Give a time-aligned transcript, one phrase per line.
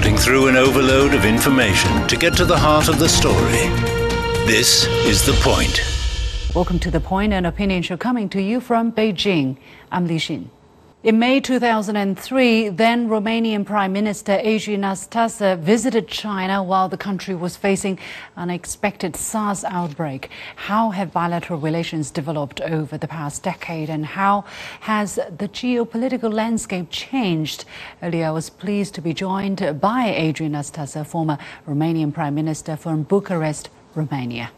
[0.00, 3.68] cutting through an overload of information to get to the heart of the story.
[4.46, 5.82] This is The Point.
[6.54, 9.58] Welcome to The Point, an opinion show coming to you from Beijing.
[9.92, 10.46] I'm Li Xin.
[11.02, 17.56] In May 2003, then Romanian Prime Minister Adrian Nastase visited China while the country was
[17.56, 17.98] facing
[18.36, 20.28] an unexpected SARS outbreak.
[20.56, 24.44] How have bilateral relations developed over the past decade and how
[24.80, 27.64] has the geopolitical landscape changed?
[28.02, 33.04] Earlier, I was pleased to be joined by Adrian Nastase, former Romanian Prime Minister from
[33.04, 34.50] Bucharest, Romania.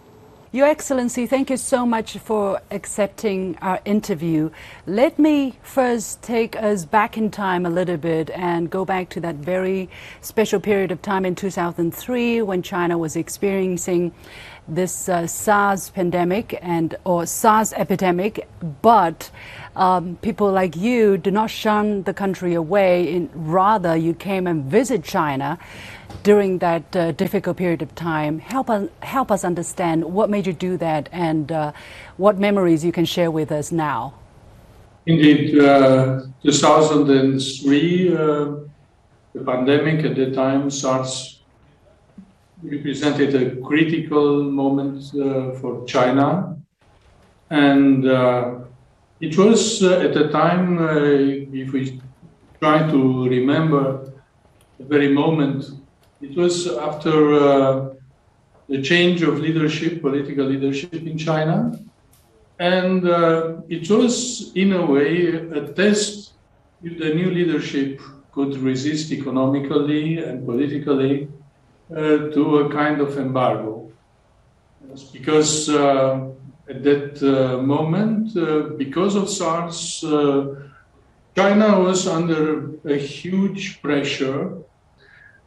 [0.54, 4.50] Your Excellency, thank you so much for accepting our interview.
[4.86, 9.20] Let me first take us back in time a little bit and go back to
[9.20, 9.88] that very
[10.20, 14.12] special period of time in 2003 when China was experiencing
[14.68, 18.46] this uh, SARS pandemic and or SARS epidemic,
[18.82, 19.30] but
[19.74, 23.14] um, people like you do not shun the country away.
[23.14, 25.58] In, rather, you came and visit China
[26.22, 28.38] during that uh, difficult period of time.
[28.38, 31.72] Help us, help us understand what made you do that and uh,
[32.16, 34.14] what memories you can share with us now.
[35.06, 38.18] Indeed, uh, 2003, uh,
[39.34, 41.42] the pandemic at the time, SARS
[42.62, 46.56] represented a critical moment uh, for China.
[47.50, 48.60] And uh,
[49.20, 50.78] it was at the time,
[51.52, 52.00] if we
[52.60, 54.12] try to remember
[54.78, 55.64] the very moment
[56.22, 57.94] it was after uh,
[58.68, 61.78] the change of leadership, political leadership in China.
[62.58, 66.34] And uh, it was, in a way, a test
[66.82, 68.00] if the new leadership
[68.30, 71.28] could resist economically and politically
[71.90, 73.90] uh, to a kind of embargo.
[75.12, 76.28] Because uh,
[76.68, 80.04] at that uh, moment, uh, because of SARS,
[81.34, 84.61] China was under a huge pressure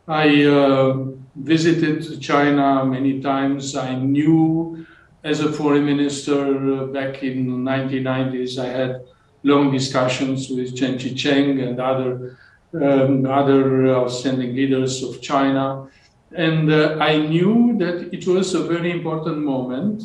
[0.08, 3.76] I uh, visited China many times.
[3.76, 4.86] I knew
[5.24, 6.40] as a foreign minister
[6.74, 9.02] uh, back in the 1990s, I had
[9.44, 12.38] long discussions with Qian Qichen and other,
[12.74, 15.88] um, other outstanding leaders of China.
[16.36, 20.04] And uh, I knew that it was a very important moment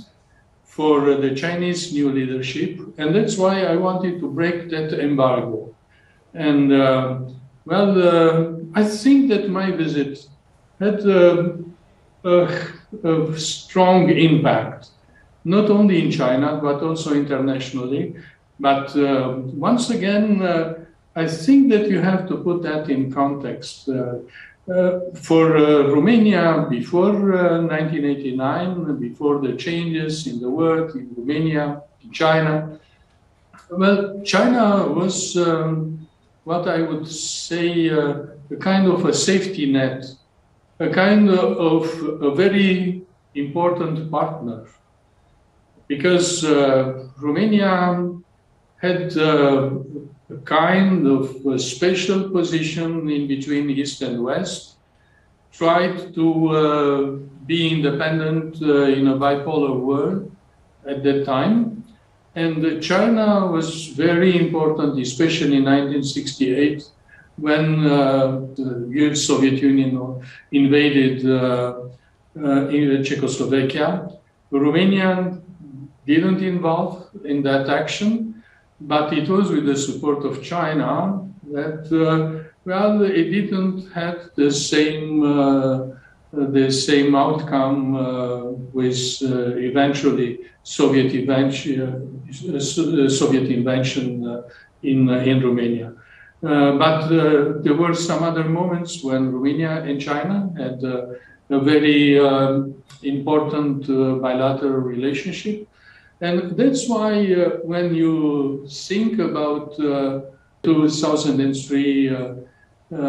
[0.64, 2.80] for the Chinese new leadership.
[2.96, 5.74] And that's why I wanted to break that embargo.
[6.32, 7.20] And uh,
[7.66, 10.28] well, uh, I think that my visit
[10.78, 11.58] had a,
[12.24, 12.58] a,
[13.04, 14.88] a, strong impact,
[15.44, 18.14] not only in China, but also internationally.
[18.58, 20.84] But uh, once again, uh,
[21.16, 23.88] I think that you have to put that in context.
[23.88, 24.18] Uh,
[24.70, 32.12] uh, for uh, Romania, before 1989, before the changes in the world, in Romania, in
[32.12, 32.78] China,
[33.70, 36.06] well, China was um,
[36.44, 40.04] what I would say uh, a kind of a safety net,
[40.78, 41.84] a kind of
[42.22, 43.02] a very
[43.34, 44.66] important partner.
[45.88, 48.08] Because uh, Romania
[48.76, 49.70] had uh,
[50.30, 54.76] a kind of special position in between East and West,
[55.52, 57.02] tried to uh,
[57.46, 60.30] be independent uh, in a bipolar world
[60.86, 61.80] at that time
[62.34, 66.84] and China was very important, especially in 1968,
[67.36, 71.74] when uh, the Soviet Union invaded uh,
[72.36, 74.08] uh, Czechoslovakia.
[74.50, 75.38] Romania
[76.06, 78.42] didn't involve in that action,
[78.80, 84.50] but it was with the support of China that, uh, well, it didn't have the
[84.50, 85.86] same uh,
[86.32, 88.42] the same outcome uh,
[88.72, 94.42] with eventually Soviet uh, uh, Soviet invention uh,
[94.82, 95.92] in, in Romania.
[96.40, 97.08] But
[97.62, 103.86] there were some other moments when Romania and China had a very um, important
[104.22, 105.68] bilateral relationship.
[106.20, 107.24] And that's why
[107.62, 109.76] when you think about
[110.62, 112.38] 2003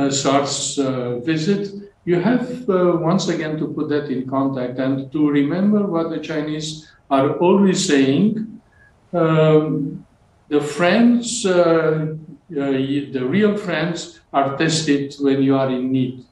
[0.09, 0.79] SARS
[1.25, 6.09] visit, you have uh, once again to put that in context and to remember what
[6.09, 8.61] the Chinese are always saying
[9.13, 10.05] um,
[10.47, 12.15] the friends, uh, uh,
[12.51, 16.25] the real friends, are tested when you are in need.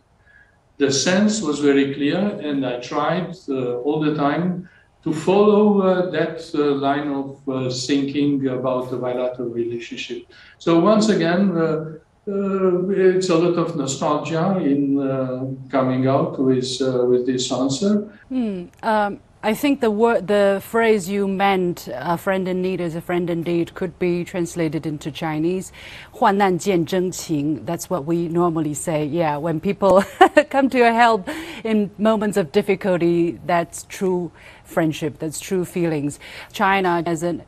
[0.78, 4.70] The sense was very clear, and I tried uh, all the time
[5.04, 10.24] to follow uh, that uh, line of uh, thinking about the bilateral relationship.
[10.58, 16.80] So once again, it's a lot of nostalgia in coming out with
[17.12, 17.94] with this answer.
[18.30, 18.66] Hmm.
[18.84, 23.03] Um I think the word, the phrase you meant, a friend in need is a
[23.03, 25.71] friend indeed, could be translated into Chinese.
[26.13, 27.63] 患难见真情.
[27.67, 29.05] That's what we normally say.
[29.05, 30.03] Yeah, when people
[30.49, 31.29] come to your help
[31.63, 33.39] in moments of difficulty.
[33.45, 34.33] That's true
[34.65, 36.19] friendship, that's true feelings.
[36.51, 37.41] China as a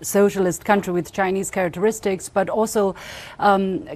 [0.00, 2.94] socialist country with Chinese characteristics, but also
[3.38, 3.86] um,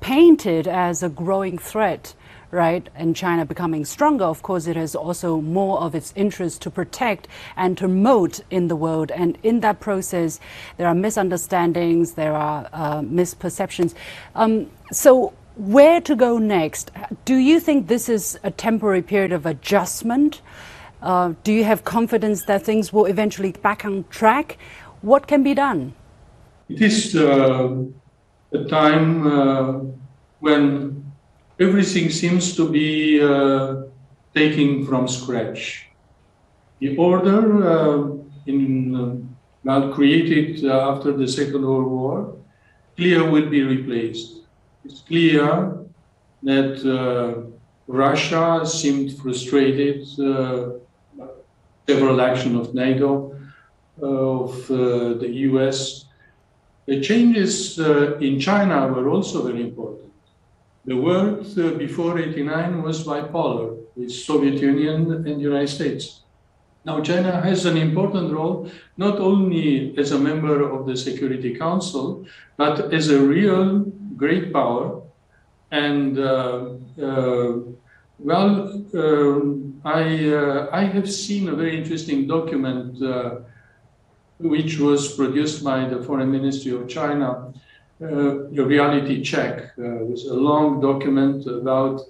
[0.00, 2.14] painted as a growing threat
[2.55, 6.71] right, and China becoming stronger, of course, it has also more of its interest to
[6.71, 9.11] protect and to promote in the world.
[9.11, 10.39] And in that process,
[10.77, 13.93] there are misunderstandings, there are uh, misperceptions.
[14.33, 16.91] Um, so, where to go next?
[17.23, 20.41] Do you think this is a temporary period of adjustment?
[21.01, 24.57] Uh, do you have confidence that things will eventually back on track?
[25.01, 25.93] What can be done?
[26.67, 27.69] It is uh,
[28.51, 29.79] a time uh,
[30.39, 31.04] when
[31.59, 33.83] everything seems to be uh,
[34.33, 35.87] taken from scratch.
[36.79, 39.29] The order uh, in
[39.67, 42.35] uh, created uh, after the Second World War,
[42.97, 44.41] clear will be replaced.
[44.83, 45.77] It's clear
[46.43, 47.49] that uh,
[47.87, 50.07] Russia seemed frustrated.
[50.19, 50.71] Uh,
[51.87, 53.37] several actions of NATO,
[54.01, 56.05] of the US.
[56.87, 60.04] The changes in China were also very important
[60.85, 66.21] the world uh, before 89 was bipolar with Soviet Union and the United States.
[66.85, 72.25] Now China has an important role, not only as a member of the Security Council,
[72.57, 73.79] but as a real
[74.15, 75.01] great power.
[75.71, 76.69] And uh,
[77.01, 77.53] uh,
[78.19, 83.39] well, um, I, uh, I have seen a very interesting document uh,
[84.37, 87.59] which was produced by the Foreign Ministry of China uh,
[88.01, 92.01] a reality check uh, with a long document about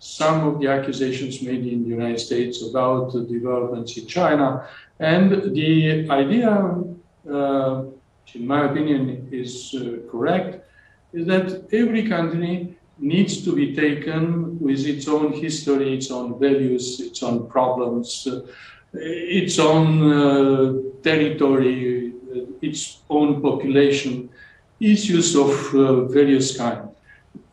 [0.00, 4.66] some of the accusations made in the United States about developments in China.
[5.00, 6.50] And the idea,
[7.30, 7.84] uh,
[8.34, 10.64] in my opinion, is uh, correct,
[11.12, 17.00] is that every country needs to be taken with its own history, its own values,
[17.00, 18.40] its own problems, uh,
[18.92, 22.12] its own uh, territory,
[22.60, 24.28] its own population
[24.80, 26.88] issues of uh, various kinds.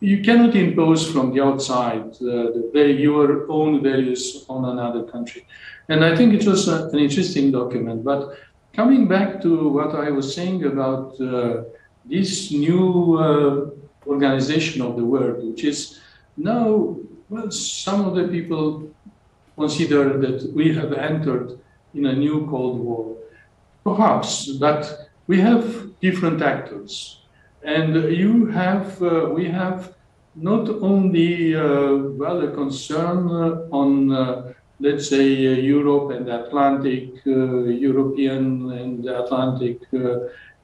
[0.00, 5.46] You cannot impose from the outside uh, the, your own values on another country.
[5.88, 8.04] And I think it was a, an interesting document.
[8.04, 8.38] But
[8.72, 11.64] coming back to what I was saying about uh,
[12.04, 13.70] this new uh,
[14.06, 16.00] organization of the world, which is
[16.36, 16.96] now,
[17.28, 18.88] well, some of the people
[19.56, 21.58] consider that we have entered
[21.94, 23.16] in a new Cold War.
[23.84, 27.20] Perhaps, but we have different actors.
[27.62, 29.94] And you have, uh, we have
[30.34, 33.28] not only, uh, well, a concern
[33.72, 39.80] on, uh, let's say, Europe and Atlantic, European and Atlantic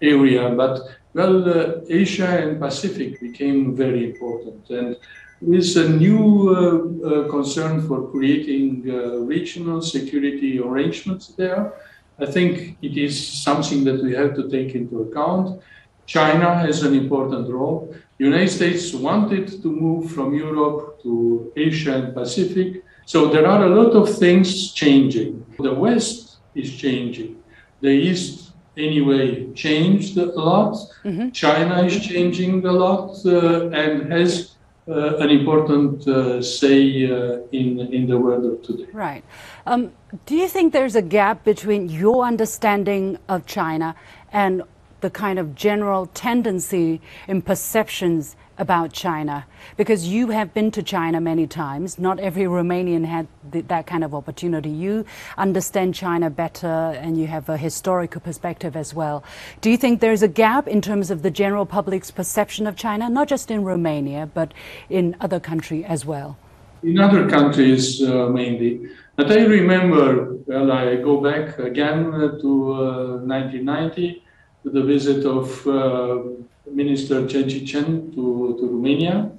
[0.00, 0.80] area, but,
[1.14, 4.68] well, Asia and Pacific became very important.
[4.70, 4.96] And
[5.42, 11.74] with a new uh, uh, concern for creating uh, regional security arrangements there.
[12.18, 15.60] I think it is something that we have to take into account.
[16.06, 17.94] China has an important role.
[18.18, 22.84] The United States wanted to move from Europe to Asia and Pacific.
[23.06, 25.44] So there are a lot of things changing.
[25.58, 27.42] The West is changing.
[27.80, 30.74] The East, anyway, changed a lot.
[31.04, 31.30] Mm-hmm.
[31.30, 34.54] China is changing a lot uh, and has
[34.88, 38.88] uh, an important uh, say uh, in in the world of today.
[38.92, 39.24] Right.
[39.64, 39.92] Um,
[40.26, 43.94] do you think there's a gap between your understanding of China
[44.32, 44.62] and
[45.00, 49.46] the kind of general tendency in perceptions about China?
[49.76, 51.98] Because you have been to China many times.
[51.98, 54.70] Not every Romanian had th that kind of opportunity.
[54.70, 55.04] You
[55.36, 59.22] understand China better and you have a historical perspective as well.
[59.60, 63.04] Do you think there's a gap in terms of the general public's perception of China,
[63.08, 64.48] not just in Romania, but
[64.88, 66.36] in other countries as well?
[66.82, 68.72] In other countries, uh, mainly.
[69.16, 72.10] But I remember, well, I go back again
[72.42, 74.22] to uh, 1990
[74.64, 76.22] the visit of uh,
[76.70, 79.32] Minister Qian Qichen to, to Romania.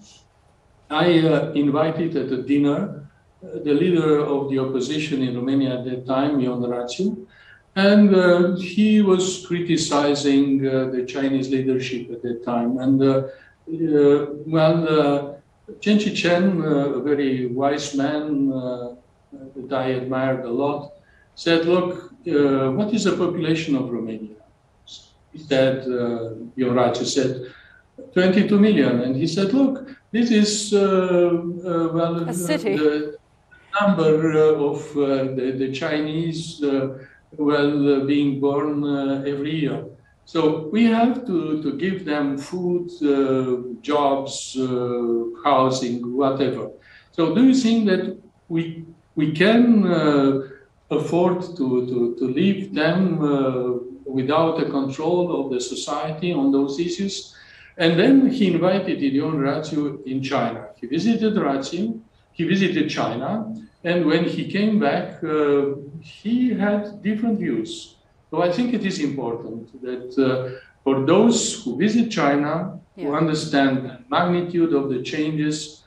[0.89, 3.09] I uh, invited at a dinner
[3.43, 7.25] uh, the leader of the opposition in Romania at that time, Ion Rațiu,
[7.75, 12.77] and uh, he was criticizing uh, the Chinese leadership at that time.
[12.77, 13.23] And uh,
[14.45, 15.41] well,
[15.81, 16.63] Qian Qichen,
[16.97, 20.91] a very wise man that I admired a lot,
[21.35, 24.42] said, look, what is the population of Romania?
[25.33, 27.53] He said, uh, Rațiu said,
[28.13, 29.01] 22 million.
[29.01, 33.17] And he said, look, this is, uh, uh, well, the
[33.81, 36.99] number uh, of uh, the, the, Chinese, uh,
[37.37, 39.85] well, being born every year.
[40.25, 42.89] So we have to, to give them food,
[43.81, 44.55] jobs,
[45.43, 46.69] housing, whatever.
[47.11, 48.85] So do you think that we
[49.15, 50.41] we can uh,
[50.89, 56.79] afford to, to, to leave them uh, without a control of the society on those
[56.79, 57.35] issues?
[57.77, 60.67] And then he invited Ion Rațiu in China.
[60.79, 61.99] He visited Raziu,
[62.31, 67.95] he visited China, and when he came back, uh, he had different views.
[68.29, 73.05] So I think it is important that uh, for those who visit China, yeah.
[73.05, 75.82] who understand the magnitude of the changes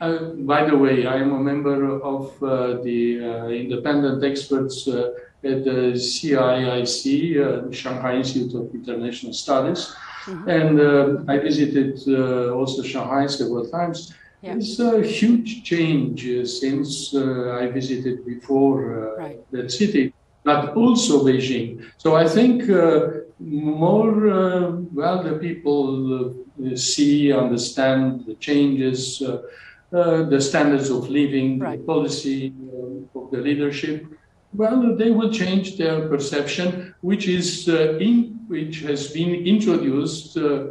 [0.00, 0.18] uh,
[0.52, 5.12] by the way, I am a member of uh, the uh, independent experts uh,
[5.42, 7.06] at the CIIC,
[7.40, 10.48] uh, Shanghai Institute of International Studies, mm-hmm.
[10.48, 11.96] and uh, I visited
[12.52, 14.12] also Shanghai several times.
[14.42, 14.56] Yeah.
[14.56, 19.50] It's a huge change since I visited before right.
[19.50, 20.12] that city,
[20.44, 21.82] but also Beijing.
[21.96, 22.68] So I think
[23.40, 24.12] more
[24.92, 26.34] well the people
[26.74, 29.22] see, understand the changes
[29.92, 31.78] uh, the standards of living, right.
[31.78, 34.04] the policy uh, of the leadership,
[34.52, 40.66] well, they will change their perception, which is uh, in which has been introduced uh,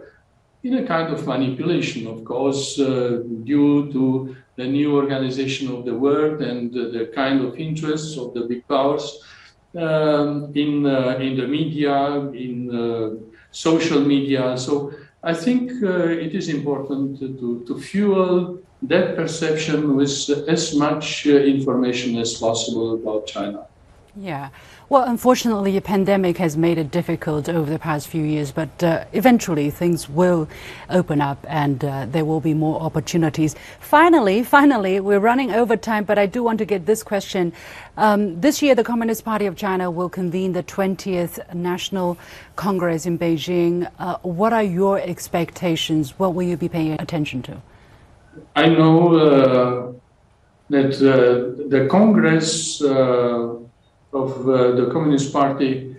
[0.64, 5.94] in a kind of manipulation, of course, uh, due to the new organization of the
[5.94, 9.22] world and the kind of interests of the big powers
[9.78, 10.86] um, in
[11.22, 14.58] in the media, in social media.
[14.58, 14.92] So
[15.24, 22.17] I think it is important to, to fuel that perception with as much uh, information
[22.17, 23.65] as possible about China.
[24.17, 24.50] Yeah.
[24.88, 29.05] Well, unfortunately, a pandemic has made it difficult over the past few years, but uh,
[29.13, 30.48] eventually things will
[30.91, 33.55] open up and uh, there will be more opportunities.
[33.79, 37.51] Finally, finally, we're running over time, but I do want to get this question.
[37.98, 42.15] Um, this year, the Communist Party of China will convene the 20th National
[42.55, 43.91] Congress in Beijing.
[43.98, 46.20] Uh, what are your expectations?
[46.20, 47.60] What will you be paying attention to?
[48.56, 49.94] I know uh,
[50.70, 53.56] that uh, the Congress uh,
[54.13, 55.96] of the Communist Party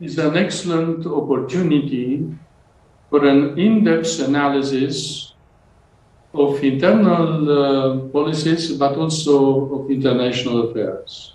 [0.00, 2.26] is an excellent opportunity
[3.08, 5.34] for an in-depth analysis
[6.34, 11.34] of internal uh, policies, but also of international affairs.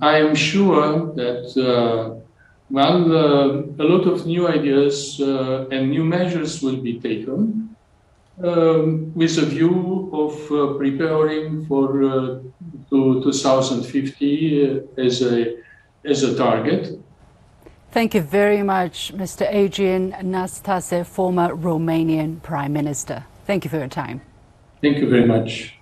[0.00, 2.20] I am sure that, uh,
[2.70, 7.71] well, uh, a lot of new ideas and new measures will be taken
[8.42, 12.38] um, with a view of uh, preparing for uh,
[12.90, 15.56] to 2050 uh, as a
[16.04, 16.98] as a target.
[17.92, 19.46] Thank you very much, Mr.
[19.48, 23.24] Adrian Nastase, former Romanian Prime Minister.
[23.46, 24.22] Thank you for your time.
[24.80, 25.76] Thank you very much.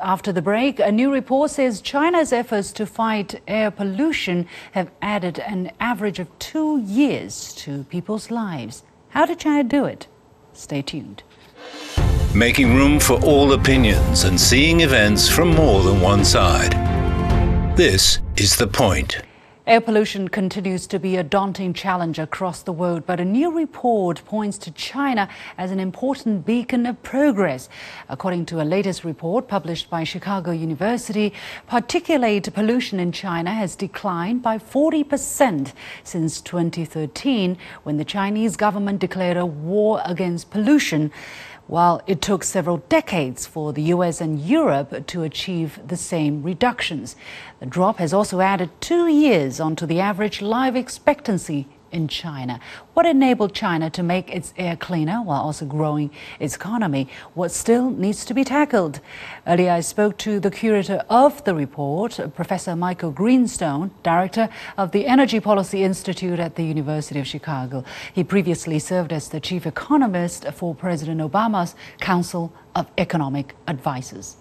[0.00, 5.38] After the break, a new report says China's efforts to fight air pollution have added
[5.38, 8.82] an average of two years to people's lives.
[9.10, 10.06] How did China do it?
[10.54, 11.22] Stay tuned
[12.34, 16.72] making room for all opinions and seeing events from more than one side.
[17.76, 19.22] This is The Point.
[19.66, 24.24] Air pollution continues to be a daunting challenge across the world, but a new report
[24.24, 27.68] points to China as an important beacon of progress.
[28.08, 31.32] According to a latest report published by Chicago University,
[31.68, 35.72] particulate pollution in China has declined by 40%
[36.02, 41.12] since 2013, when the Chinese government declared a war against pollution
[41.70, 47.14] while it took several decades for the US and Europe to achieve the same reductions.
[47.60, 52.60] The drop has also added two years onto the average life expectancy in China.
[52.94, 57.08] What enabled China to make its air cleaner while also growing its economy?
[57.34, 59.00] What still needs to be tackled?
[59.46, 65.06] Earlier, I spoke to the curator of the report, Professor Michael Greenstone, director of the
[65.06, 67.84] Energy Policy Institute at the University of Chicago.
[68.12, 74.36] He previously served as the chief economist for President Obama's Council of Economic Advisers.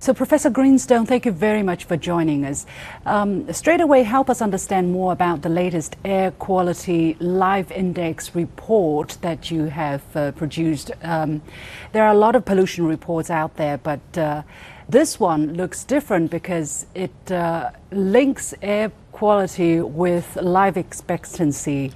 [0.00, 2.66] So, Professor Greenstone, thank you very much for joining us.
[3.04, 9.18] Um, straight away, help us understand more about the latest Air Quality Life Index report
[9.22, 10.92] that you have uh, produced.
[11.02, 11.42] Um,
[11.90, 14.42] there are a lot of pollution reports out there, but uh,
[14.88, 21.90] this one looks different because it uh, links air quality with life expectancy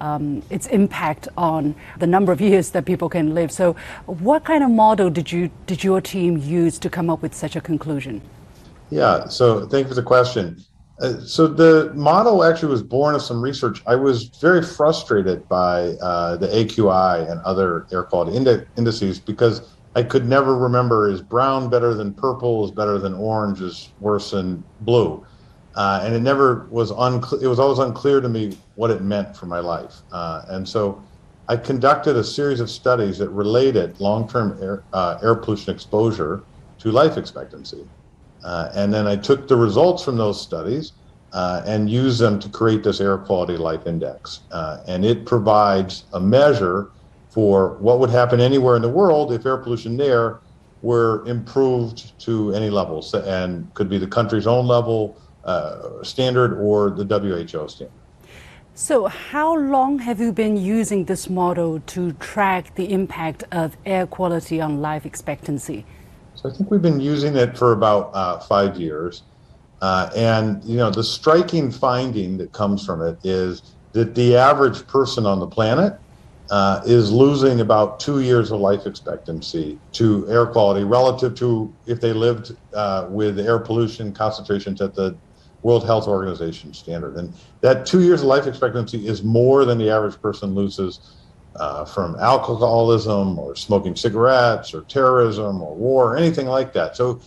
[0.00, 3.50] um, its impact on the number of years that people can live.
[3.52, 3.76] So,
[4.06, 7.56] what kind of model did you did your team use to come up with such
[7.56, 8.20] a conclusion?
[8.90, 10.64] Yeah, so thank you for the question.
[11.00, 13.82] Uh, so the model actually was born of some research.
[13.86, 19.76] I was very frustrated by uh, the AQI and other air quality indi- indices because
[19.94, 24.32] I could never remember is brown better than purple, is better than orange, is worse
[24.32, 25.24] than blue
[25.78, 27.40] uh, and it never was unclear.
[27.44, 30.02] It was always unclear to me what it meant for my life.
[30.10, 31.04] Uh, and so,
[31.46, 36.46] I conducted a series of studies that related long-term air, uh, air pollution exposure
[36.80, 37.88] to life expectancy.
[38.42, 40.94] Uh, and then I took the results from those studies
[41.32, 44.46] uh, and used them to create this air quality life index.
[44.50, 46.90] Uh, and it provides a measure
[47.30, 50.40] for what would happen anywhere in the world if air pollution there
[50.82, 55.18] were improved to any levels and could be the country's own level
[55.48, 57.90] uh, standard or the WHO standard.
[58.74, 64.06] So, how long have you been using this model to track the impact of air
[64.06, 65.84] quality on life expectancy?
[66.34, 69.22] So, I think we've been using it for about uh, five years.
[69.80, 73.62] Uh, and, you know, the striking finding that comes from it is
[73.92, 75.94] that the average person on the planet
[76.50, 82.00] uh, is losing about two years of life expectancy to air quality relative to if
[82.00, 85.16] they lived uh, with air pollution concentrations at the
[85.62, 87.16] World Health Organization standard.
[87.16, 91.16] And that two years of life expectancy is more than the average person loses
[91.56, 96.96] uh, from alcoholism or smoking cigarettes or terrorism or war or anything like that.
[96.96, 97.20] So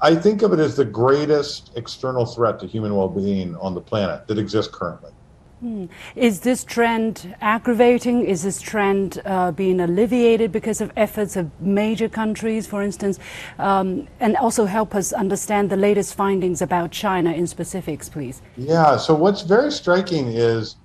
[0.00, 3.80] I think of it as the greatest external threat to human well being on the
[3.80, 5.12] planet that exists currently.
[5.60, 5.86] Hmm.
[6.14, 8.26] Is this trend aggravating?
[8.26, 13.18] Is this trend uh, being alleviated because of efforts of major countries, for instance?
[13.58, 18.42] Um, and also help us understand the latest findings about China in specifics, please.
[18.58, 20.76] Yeah, so what's very striking is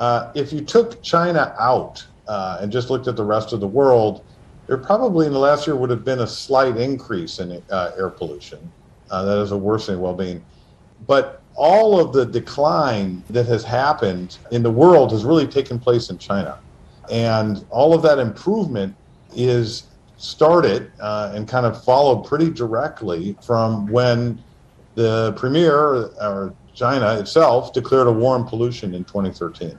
[0.00, 3.68] uh, if you took China out uh, and just looked at the rest of the
[3.68, 4.24] world,
[4.66, 8.10] there probably in the last year would have been a slight increase in uh, air
[8.10, 8.58] pollution.
[9.12, 10.44] Uh, that is a worsening well being.
[11.06, 16.08] But all of the decline that has happened in the world has really taken place
[16.08, 16.56] in China.
[17.10, 18.94] And all of that improvement
[19.34, 19.84] is
[20.18, 24.42] started uh, and kind of followed pretty directly from when
[24.94, 29.76] the premier or China itself declared a war on pollution in 2013.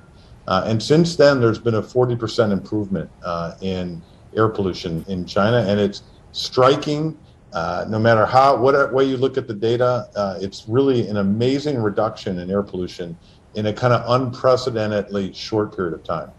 [0.48, 4.02] Uh, and since then, there's been a 40% improvement uh, in
[4.36, 7.18] air pollution in China, and it's striking
[7.54, 11.18] uh, no matter how what way you look at the data, uh, it's really an
[11.18, 13.18] amazing reduction in air pollution
[13.56, 16.32] in a kind of unprecedentedly short period of time.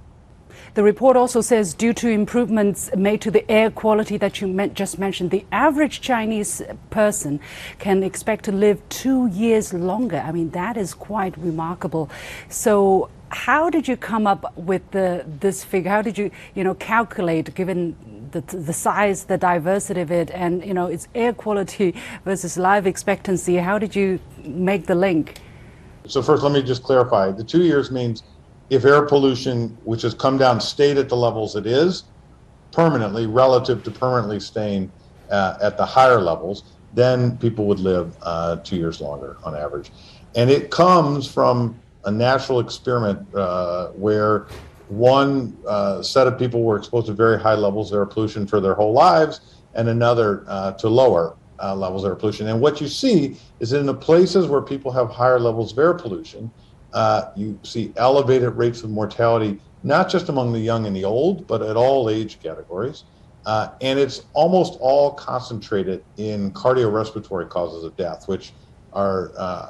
[0.74, 4.98] The report also says, due to improvements made to the air quality that you just
[4.98, 7.40] mentioned, the average Chinese person
[7.78, 10.22] can expect to live two years longer.
[10.24, 12.08] I mean, that is quite remarkable.
[12.48, 15.90] So, how did you come up with the, this figure?
[15.90, 17.96] How did you, you know, calculate, given
[18.32, 22.86] the, the size, the diversity of it, and you know its air quality versus life
[22.86, 23.56] expectancy.
[23.56, 25.40] How did you make the link?
[26.06, 28.22] So first, let me just clarify: the two years means
[28.70, 32.04] if air pollution, which has come down, stayed at the levels it is
[32.72, 34.90] permanently, relative to permanently staying
[35.30, 36.64] uh, at the higher levels,
[36.94, 39.90] then people would live uh, two years longer on average.
[40.34, 44.46] And it comes from a natural experiment uh, where
[44.90, 48.60] one uh, set of people were exposed to very high levels of air pollution for
[48.60, 52.48] their whole lives, and another uh, to lower uh, levels of air pollution.
[52.48, 55.94] And what you see is in the places where people have higher levels of air
[55.94, 56.52] pollution,
[56.92, 61.46] uh, you see elevated rates of mortality, not just among the young and the old,
[61.46, 63.04] but at all age categories.
[63.46, 68.54] Uh, and it's almost all concentrated in cardiorespiratory causes of death, which
[68.92, 69.68] are uh,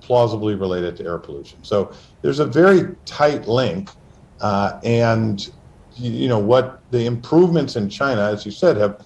[0.00, 1.62] plausibly related to air pollution.
[1.62, 3.90] So there's a very tight link
[4.40, 5.50] uh, and
[5.96, 9.04] you know what the improvements in China, as you said, have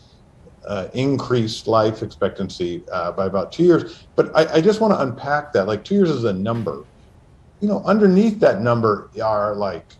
[0.66, 4.06] uh, increased life expectancy uh, by about two years.
[4.16, 5.66] But I, I just want to unpack that.
[5.66, 6.84] Like two years is a number.
[7.60, 9.94] You know, underneath that number are like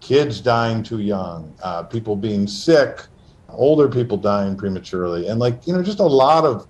[0.00, 3.02] kids dying too young, uh, people being sick,
[3.48, 6.66] older people dying prematurely, and like you know, just a lot of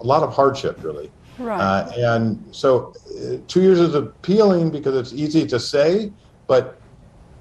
[0.00, 1.10] a lot of hardship, really.
[1.38, 1.60] Right.
[1.60, 2.92] Uh, and so,
[3.22, 6.12] uh, two years is appealing because it's easy to say,
[6.46, 6.77] but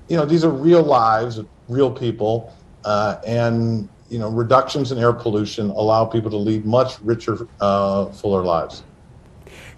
[0.07, 2.53] you know, these are real lives, real people,
[2.85, 8.05] uh, and you know, reductions in air pollution allow people to lead much richer, uh,
[8.07, 8.83] fuller lives.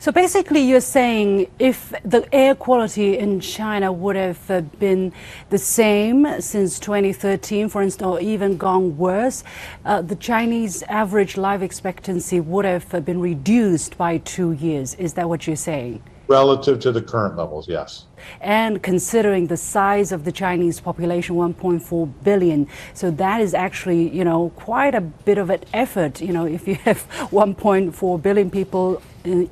[0.01, 5.11] So basically, you're saying if the air quality in China would have uh, been
[5.49, 9.43] the same since 2013, for instance, or even gone worse,
[9.83, 14.95] uh, the Chinese average life expectancy would have uh, been reduced by two years.
[14.95, 16.01] Is that what you're saying?
[16.29, 18.05] Relative to the current levels, yes.
[18.39, 24.23] And considering the size of the Chinese population, 1.4 billion, so that is actually, you
[24.23, 26.21] know, quite a bit of an effort.
[26.21, 26.97] You know, if you have
[27.31, 29.01] 1.4 billion people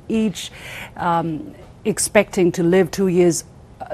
[0.08, 0.52] each
[0.96, 3.44] um, expecting to live two years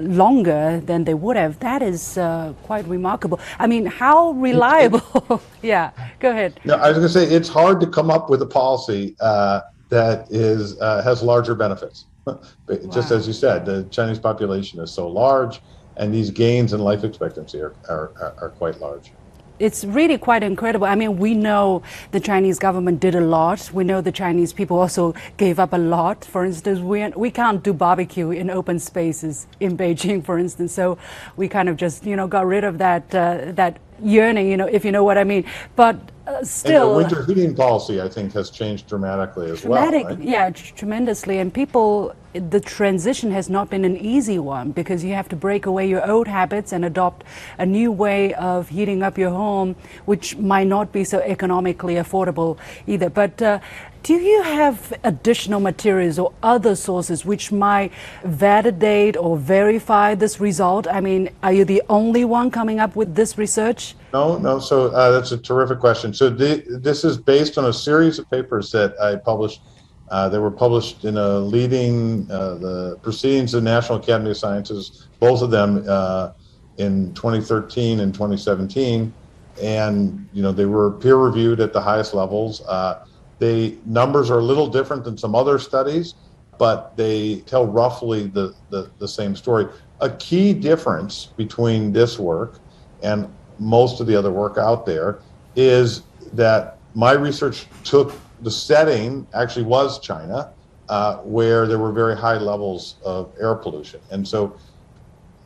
[0.01, 1.59] longer than they would have.
[1.61, 3.40] That is uh, quite remarkable.
[3.59, 5.40] I mean, how reliable?
[5.62, 6.61] yeah, go ahead.
[6.64, 9.61] No, I was going to say it's hard to come up with a policy uh,
[9.88, 12.07] that is uh, has larger benefits.
[12.27, 13.17] Just wow.
[13.17, 15.61] as you said, the Chinese population is so large,
[15.97, 19.13] and these gains in life expectancy are, are, are quite large.
[19.59, 20.87] it's really quite incredible.
[20.87, 23.71] I mean, we know the Chinese government did a lot.
[23.73, 26.25] We know the Chinese people also gave up a lot.
[26.25, 30.73] For instance, we, we can't do barbecue in open spaces in Beijing, for instance.
[30.73, 30.99] So
[31.37, 34.67] we kind of just, you know, got rid of that, uh, that yearning, you know,
[34.67, 35.45] if you know what I mean.
[35.77, 40.05] But uh, still, and the winter heating policy, I think, has changed dramatically as dramatic,
[40.05, 40.17] well.
[40.17, 40.25] Right?
[40.25, 41.39] Yeah, tremendously.
[41.39, 45.67] And people, the transition has not been an easy one because you have to break
[45.67, 47.25] away your old habits and adopt
[47.59, 49.77] a new way of heating up your home,
[50.07, 53.11] which might not be so economically affordable either.
[53.11, 53.61] But uh,
[54.05, 57.90] do you have additional materials or other sources which might
[58.23, 60.87] validate or verify this result?
[60.87, 63.95] I mean, are you the only one coming up with this research?
[64.12, 64.59] No, no.
[64.59, 66.12] So uh, that's a terrific question.
[66.12, 69.62] So th- this is based on a series of papers that I published.
[70.11, 74.37] Uh, they were published in a leading uh, the Proceedings of the National Academy of
[74.37, 76.33] Sciences, both of them uh,
[76.77, 79.14] in 2013 and 2017,
[79.62, 82.61] and you know they were peer reviewed at the highest levels.
[82.69, 83.07] Uh,
[83.38, 86.14] the numbers are a little different than some other studies,
[86.59, 89.66] but they tell roughly the, the, the same story.
[90.01, 92.61] A key difference between this work
[93.03, 95.18] and most of the other work out there
[95.57, 100.53] is that my research took the setting actually was China,
[100.88, 104.01] uh, where there were very high levels of air pollution.
[104.11, 104.57] And so,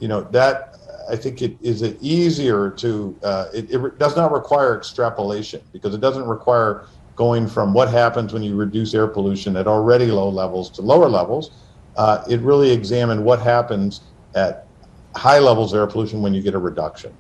[0.01, 0.75] you know, that
[1.11, 5.95] I think it is it easier to, uh, it, it does not require extrapolation because
[5.95, 6.87] it doesn't require
[7.19, 11.09] going from what happens when you reduce air pollution at already low levels to lower
[11.09, 11.51] levels.
[11.97, 14.03] Uh, it really examined what happens
[14.37, 14.69] at
[15.17, 17.13] high levels of air pollution when you get a reduction.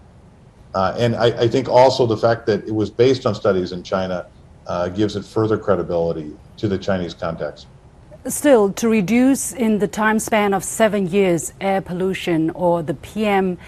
[0.73, 3.83] Uh, and I, I, think also the fact that it was based on studies in
[3.83, 4.27] China
[4.69, 7.67] uh, gives it further credibility to the Chinese context.
[8.27, 13.59] Still, to reduce in the time span of seven years air pollution or the PM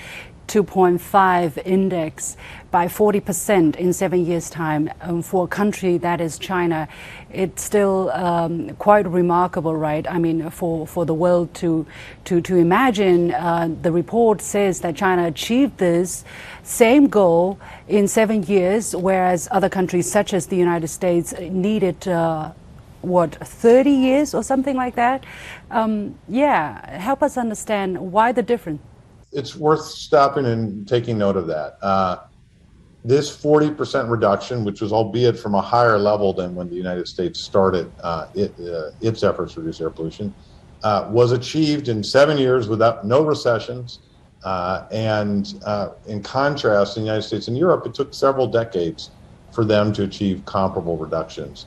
[0.51, 2.37] 2.5 index
[2.73, 6.89] by 40% in seven years' time um, for a country that is China.
[7.33, 10.05] It's still um, quite remarkable, right?
[10.11, 11.87] I mean, for, for the world to,
[12.25, 13.33] to, to imagine.
[13.33, 16.25] Uh, the report says that China achieved this
[16.65, 22.09] same goal in seven years, whereas other countries, such as the United States, needed.
[22.09, 22.51] Uh,
[23.03, 25.25] what 30 years or something like that
[25.71, 28.83] um, yeah help us understand why the difference
[29.33, 31.77] it's worth stopping and taking note of that.
[31.83, 32.19] Uh,
[33.05, 37.41] this 40% reduction, which was albeit from a higher level than when the United States
[37.41, 40.35] started uh, it, uh, its efforts to reduce air pollution,
[40.83, 44.01] uh, was achieved in seven years without no recessions.
[44.45, 49.11] Uh, and uh, in contrast, in the United States and Europe, it took several decades
[49.53, 51.67] for them to achieve comparable reductions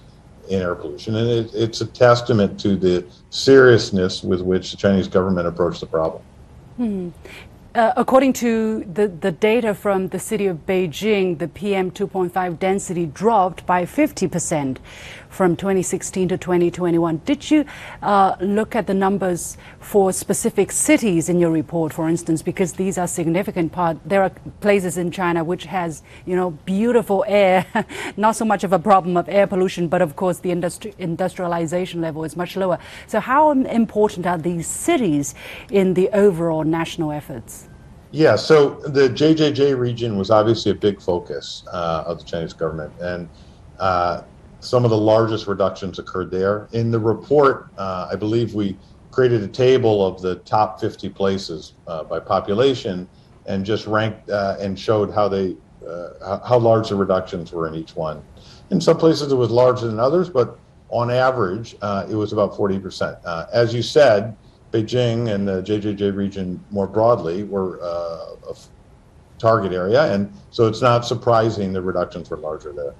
[0.49, 1.15] in air pollution.
[1.15, 5.87] And it, it's a testament to the seriousness with which the Chinese government approached the
[5.87, 6.23] problem.
[6.77, 7.09] Hmm.
[7.75, 13.07] Uh, according to the, the data from the city of Beijing, the PM 2.5 density
[13.07, 14.77] dropped by 50%
[15.33, 17.17] from 2016 to 2021.
[17.25, 17.65] Did you
[18.01, 22.97] uh, look at the numbers for specific cities in your report, for instance, because these
[22.97, 23.97] are significant part?
[24.05, 24.29] There are
[24.61, 27.65] places in China which has, you know, beautiful air,
[28.17, 31.99] not so much of a problem of air pollution, but of course the industri- industrialization
[31.99, 32.77] level is much lower.
[33.07, 35.33] So how important are these cities
[35.71, 37.69] in the overall national efforts?
[38.11, 42.93] Yeah, so the JJJ region was obviously a big focus uh, of the Chinese government,
[43.01, 43.27] and
[43.79, 44.21] uh,
[44.63, 46.69] some of the largest reductions occurred there.
[46.71, 48.77] In the report, uh, I believe we
[49.11, 53.07] created a table of the top 50 places uh, by population
[53.45, 55.55] and just ranked uh, and showed how they
[55.87, 58.23] uh, how large the reductions were in each one.
[58.71, 62.53] In some places, it was larger than others, but on average, uh, it was about
[62.53, 63.19] 40%.
[63.25, 64.37] Uh, as you said,
[64.71, 68.53] Beijing and the JJJ region more broadly were a
[69.39, 72.95] target area, and so it's not surprising the reductions were larger there.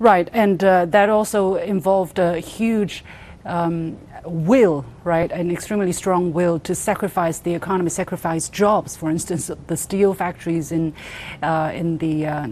[0.00, 3.04] Right, and uh, that also involved a huge
[3.44, 8.96] um, will, right, an extremely strong will to sacrifice the economy, sacrifice jobs.
[8.96, 10.94] For instance, the steel factories in
[11.42, 12.48] uh, in the uh,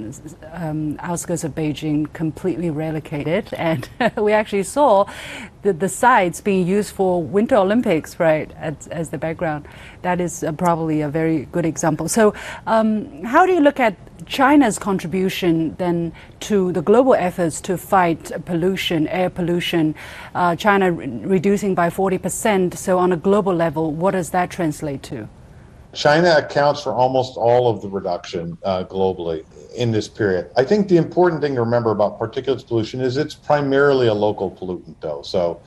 [0.52, 5.06] um, outskirts of Beijing completely relocated, and we actually saw
[5.62, 9.66] the, the sites being used for Winter Olympics, right, as, as the background.
[10.02, 12.08] That is uh, probably a very good example.
[12.08, 12.34] So,
[12.66, 18.32] um, how do you look at China's contribution then to the global efforts to fight
[18.46, 19.94] pollution, air pollution,
[20.34, 22.74] uh, China re reducing by 40%.
[22.76, 25.28] So, on a global level, what does that translate to?
[25.92, 30.50] China accounts for almost all of the reduction uh, globally in this period.
[30.56, 34.50] I think the important thing to remember about particulate pollution is it's primarily a local
[34.50, 35.22] pollutant, though.
[35.22, 35.60] So,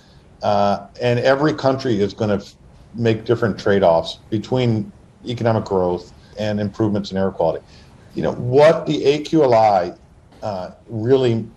[0.44, 2.46] uh, and every country is going to
[2.94, 4.92] make different trade offs between
[5.26, 7.64] economic growth and improvements in air quality
[8.14, 9.98] you know, what the AQLI
[10.42, 11.50] uh, really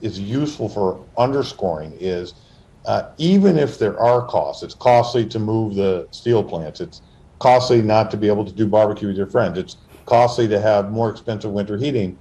[0.00, 2.34] is useful for underscoring is
[2.86, 6.80] uh, even if there are costs, it's costly to move the steel plants.
[6.80, 7.00] It's
[7.40, 9.58] costly not to be able to do barbecue with your friends.
[9.58, 9.76] It's
[10.06, 12.18] costly to have more expensive winter heating.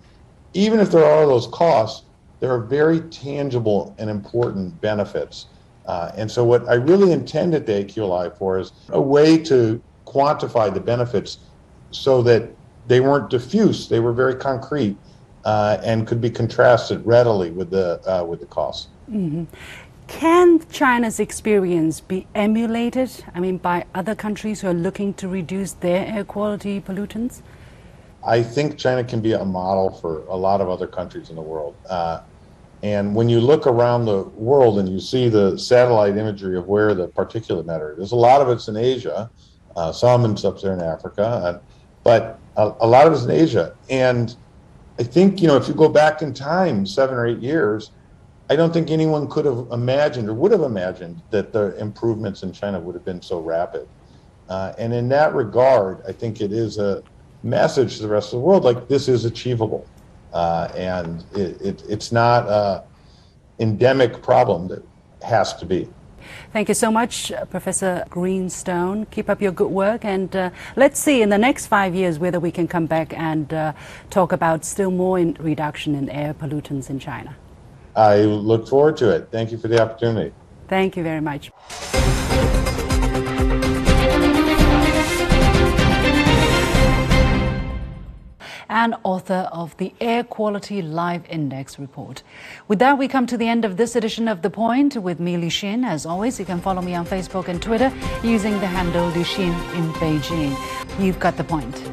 [0.53, 2.07] Even if there are those costs,
[2.39, 5.47] there are very tangible and important benefits.
[5.85, 10.73] Uh, and so, what I really intended the AQLI for is a way to quantify
[10.73, 11.51] the benefits
[11.91, 12.55] so that
[12.87, 14.97] they weren't diffuse, they were very concrete
[15.45, 18.87] uh, and could be contrasted readily with the, uh, with the costs.
[19.09, 19.43] Mm-hmm.
[20.07, 25.73] Can China's experience be emulated, I mean, by other countries who are looking to reduce
[25.73, 27.41] their air quality pollutants?
[28.25, 31.41] I think China can be a model for a lot of other countries in the
[31.41, 31.75] world.
[31.89, 32.21] Uh,
[32.81, 36.93] and when you look around the world and you see the satellite imagery of where
[36.93, 39.29] the particulate matter is, a lot of it's in Asia,
[39.75, 41.59] uh, some in sub-Saharan Africa, uh,
[42.03, 43.75] but a, lot of it's in Asia.
[43.89, 44.35] And
[44.99, 47.91] I think you know if you go back in time seven or eight years,
[48.49, 52.51] I don't think anyone could have imagined or would have imagined that the improvements in
[52.51, 53.87] China would have been so rapid.
[54.49, 57.01] Uh, and in that regard, I think it is a
[57.41, 59.87] message to the rest of the world like this is achievable.
[60.33, 62.83] Uh, and it, it, it's not an
[63.59, 64.83] endemic problem that
[65.21, 65.89] has to be.
[66.51, 69.05] Thank you so much, uh, Professor Greenstone.
[69.07, 72.39] Keep up your good work, and uh, let's see in the next five years whether
[72.39, 73.73] we can come back and uh,
[74.09, 77.35] talk about still more in reduction in air pollutants in China.
[77.95, 79.29] I look forward to it.
[79.31, 80.33] Thank you for the opportunity.
[80.67, 81.51] Thank you very much.
[88.73, 92.23] And author of the Air Quality Life Index report.
[92.67, 95.37] With that, we come to the end of this edition of The Point with me,
[95.37, 95.85] Li Xin.
[95.85, 99.53] As always, you can follow me on Facebook and Twitter using the handle Li Xin
[99.75, 100.57] in Beijing.
[100.99, 101.92] You've got the point.